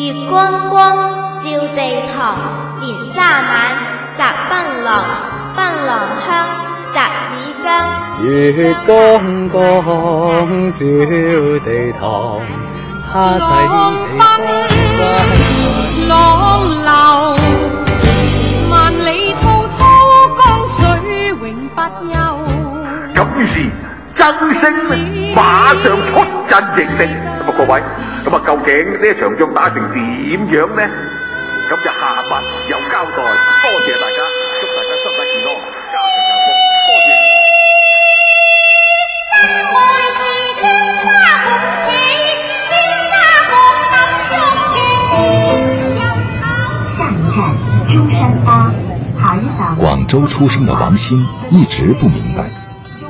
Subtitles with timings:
[0.00, 0.96] 月光光
[1.44, 1.78] 照地
[2.16, 2.38] 堂，
[2.80, 3.52] 年卅晚
[4.16, 4.88] 摘槟榔，
[5.54, 5.88] 槟榔
[6.24, 6.28] 香
[6.94, 7.68] 摘耳香。
[8.24, 8.24] 月
[8.86, 8.88] 光
[9.50, 9.60] 光
[10.72, 10.78] 照
[11.66, 11.68] 地
[12.00, 12.40] 堂，
[13.12, 14.16] 蝦仔地
[14.96, 14.98] 方
[16.08, 16.10] 浪
[16.82, 16.88] 流，
[18.70, 18.72] 萬
[19.04, 19.78] 里滔滔
[20.38, 20.78] 江水
[21.28, 21.44] 永
[21.74, 21.78] 不
[22.10, 22.16] 休。
[23.14, 23.52] 咁於是
[24.14, 24.96] 真星咧
[25.34, 26.10] 馬上出
[26.48, 27.02] 陣迎敵。
[27.40, 27.72] 咁啊各位，
[28.24, 28.68] 咁啊究竟
[29.00, 30.00] 呢一場仗打成點
[30.48, 30.82] 樣呢？
[31.70, 32.30] 咁就下集
[32.68, 33.16] 有交代。
[33.62, 34.18] 多謝大家，
[34.60, 35.48] 祝大家身體健康，
[35.92, 36.46] 家庭幸福。
[36.86, 37.08] 多謝。
[46.96, 47.38] 下一站
[47.88, 48.48] 中山八，
[49.22, 49.78] 好。
[49.78, 52.50] 广州出生的王鑫一直不明白，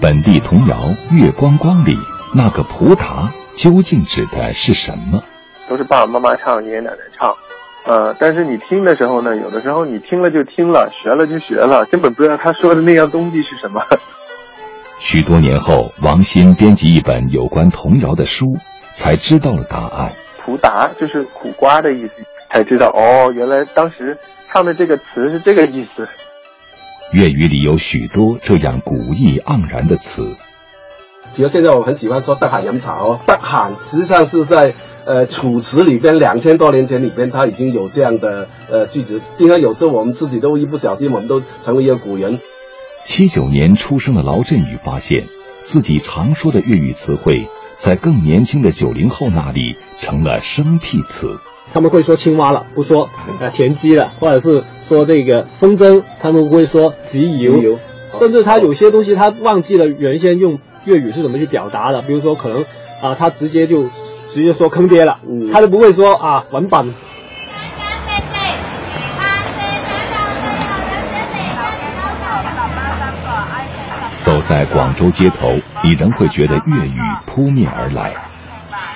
[0.00, 0.76] 本地童谣
[1.16, 1.96] 《月光光》里
[2.34, 5.22] 那个葡萄究竟指的是什么？
[5.68, 7.34] 都是爸爸妈妈唱，爷爷奶奶唱，
[7.86, 13.82] 呃，但是你听的时候呢，有的时候你听了就听了，学了就学了，根本不知道他说的那样东西是什么。
[14.98, 18.58] 许多年后，王鑫编辑一本有关童谣的书，
[18.94, 20.12] 才知道了答案。
[20.44, 24.18] 苦达就是苦瓜的意思，才知道哦，原来当时
[24.52, 26.06] 唱的这个词是这个意思。
[27.12, 30.36] 粤语里有许多这样古意盎然的词，
[31.36, 39.20] 比如现在我很喜欢说“得閒飲茶”哦，“得閒”实际上是在呃《楚辞》里边两千多年前里边，它已经有这样的呃句子。
[39.34, 42.40] 经常有时候我们自己都一不小心，我们都成为一个古人。
[43.04, 45.26] 七九年出生的劳振宇发现，
[45.62, 47.46] 自己常说的粤语词汇，
[47.76, 51.38] 在更年轻的九零后那里成了生僻词。
[51.72, 53.08] 他们会说青蛙了，不说
[53.40, 57.78] 呃田鸡了，或者是说这个风筝，他们会说集邮，
[58.18, 62.64] 甚至他有些东西他忘记了原先用粤语是怎么去表达的，比如说可能
[63.02, 63.84] 啊、他直接就
[64.28, 66.94] 直接说坑爹了，嗯他都不会说啊文本。
[74.20, 75.52] 走在广州街头，
[75.84, 78.12] 你仍会觉得粤语扑面而来。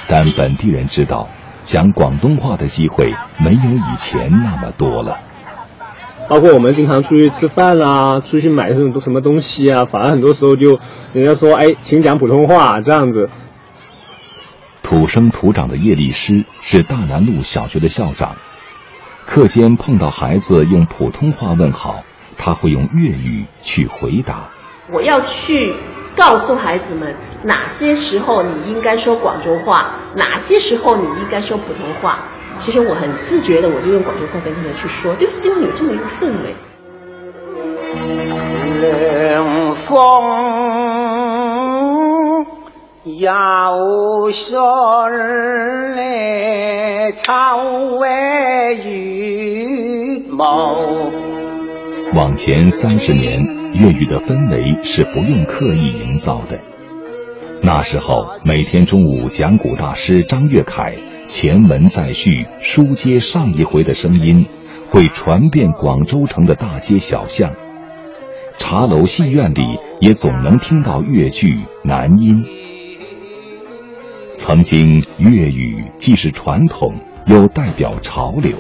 [0.09, 1.29] 但本地人知道，
[1.63, 3.05] 讲广东话的机会
[3.39, 5.21] 没有以前那么多了。
[6.31, 10.79] 包括我们经常出去吃饭啊，出去买什么什么东西啊，反而很多时候就
[11.13, 13.29] 人家说，哎，请讲普通话这样子。
[14.81, 18.37] 土生土长的叶律师是大南路小学的校长，
[19.27, 22.05] 课间碰到孩子用普通话问好，
[22.37, 24.51] 他会用粤语去回答。
[24.93, 25.75] 我要去
[26.17, 32.23] 告诉孩子们，哪些时候你应该说广州话，哪些时候你应该说普通话。
[32.63, 36.55] 其实我很自觉的，我就用广州话跟他们去说，就是因为有这么一个氛围。
[38.81, 39.97] 凉风。
[52.15, 53.43] 往前三十年，
[53.75, 56.59] 粤语的氛围是不用刻意营造的。
[57.63, 60.95] 那时候，每天中午讲古大师张悦凯
[61.31, 64.49] 前文再续、书接上一回的声音，
[64.91, 67.55] 会传遍广州城的大街小巷。
[68.59, 69.63] 茶楼戏院里
[70.01, 72.45] 也总能听到粤剧南音。
[74.33, 76.93] 曾经，粤语既是传统，
[77.27, 78.57] 又代表潮流。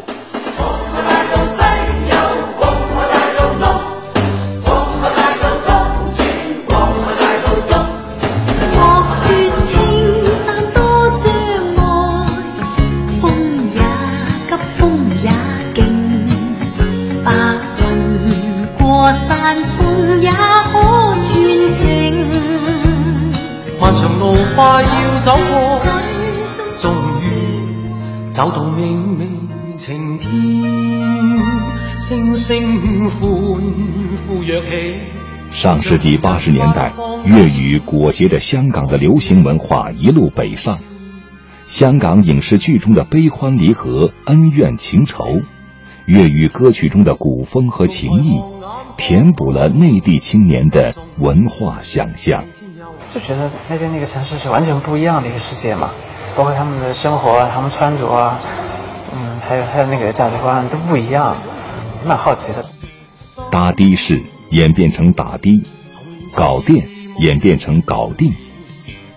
[24.63, 25.83] 快要走過，
[26.77, 30.31] 終於走到明明晴天，
[31.99, 33.31] 星星欢
[34.29, 34.97] 呼躍起。
[35.51, 36.93] 上世纪八十年代，
[37.25, 40.77] 粤语裹挟着香港的流行文化一路北上。
[41.65, 45.41] 香港影视剧中的悲欢离合、恩怨情仇，
[46.05, 48.43] 粤语歌曲中的古风和情意，
[48.99, 52.45] 填补了内地青年的文化想象。
[53.09, 55.91] 就觉得那边那个城市是完全不一样的一个世界嘛，
[56.37, 58.39] 包括他们的生活，他们穿着啊，
[59.13, 61.37] 嗯，还有还有那个价值观都不一样，
[62.05, 62.65] 蛮好奇的。
[63.51, 64.21] 搭的士
[64.51, 65.63] 演变成打的，
[66.35, 66.89] 搞店
[67.19, 68.35] 演变成搞定，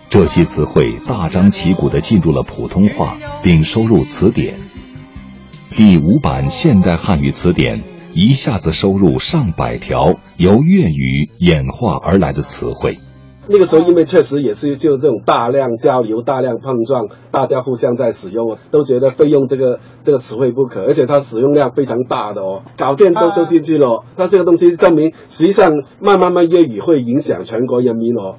[0.09, 4.55] 这些词汇大张旗鼓地进入了普通话，并收入词典。
[5.75, 7.81] 第五版现代汉语词典
[8.13, 12.97] 一下子收入上百条由粤语演化而来的词汇。
[13.48, 24.04] 那个时候因为确实也是就这种大量交流、大量碰撞，大家互相在使用，都觉得费用这个这个词汇不可，而且它使用量非常大的哦，搞电都收进去了。
[24.16, 28.38] 那这个东西证明，实际上慢慢慢粤语会影响全国人民哦。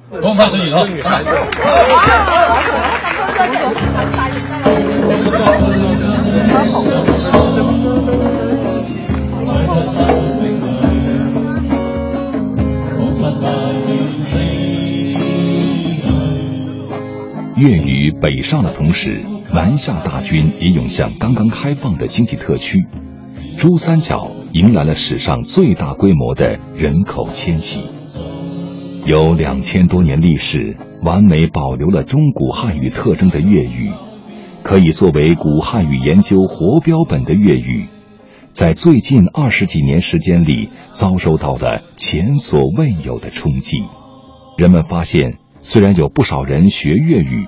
[17.65, 19.21] 粤语北上的同时，
[19.51, 22.85] 南下大军也涌向刚刚开放的经济特区，
[23.57, 27.79] 珠三角迎来了史上最大规模的人口迁徙。
[29.03, 33.91] 有两千多年历史、完美保留了中古汉语特征的粤语，
[34.61, 37.87] 可以作为古汉语研究活标本的粤语，
[38.51, 43.79] 在最近二十几年时间里遭受到了前所未有的冲击。
[44.55, 45.39] 人们发现。
[45.67, 47.47] 虽然有不少人学粤语，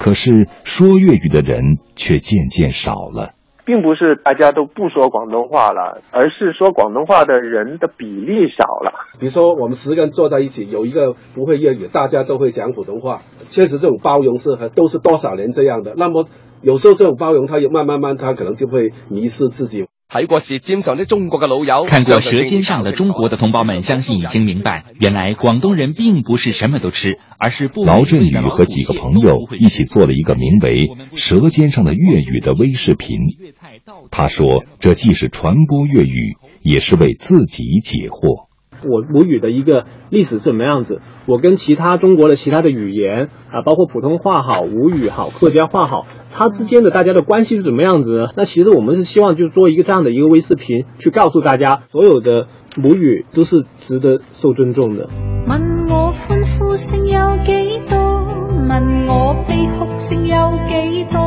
[0.00, 3.34] 可是说粤语的人却渐渐少了。
[3.66, 9.06] 并不是大家都不说广东话了，而是说广东话的人的比例少了。
[9.20, 13.18] 比如说，我们十个人坐在一起，有一个不会粤语，大家都会讲普通话。
[13.50, 15.94] 确实，这种包容是都是多少年这样的。
[15.96, 16.26] 那么
[16.62, 19.86] 有时候这种包容，他也慢慢慢，他可能就会迷失自己。
[20.10, 27.84] 睇过《舌尖上的中国》嘅老友，看过《舌尖上的中国》的同胞们，相信已经明白，原来广东人并不是什么都吃，而是不。
[27.84, 33.18] 劳振宇和几个朋友一起做了一个名为《舌尖上的粤语》的微视频。
[34.10, 38.49] 他说，这既是传播粤语，也是为自己解惑。
[38.84, 41.00] 我母语的一个历史是什么样子？
[41.26, 48.28] 我跟其他中国的其他的语言啊，包括普通话好、吴语好、客家话好，它之间的大家的关系是什么样子？
[48.36, 52.46] 那其实我们是希望就做一个这样的一个微视频，去告诉大家，所有的
[52.76, 55.08] 母语都是值得受尊重的。
[55.48, 57.98] 问我欢呼声有几多？
[58.68, 60.36] 问我悲哭声有
[60.68, 61.20] 几多？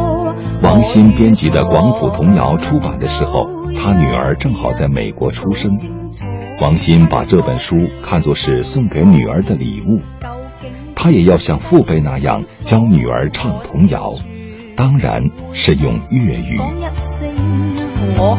[0.61, 5.71] 王鑫编辑的《广府童谣》出版的时候，他女儿正好在美国出生。
[6.61, 10.01] 王鑫把这本书看作是送给女儿的礼物，
[10.95, 14.13] 他也要像父辈那样教女儿唱童谣，
[14.77, 16.59] 当然是用粤语。
[18.15, 18.37] 我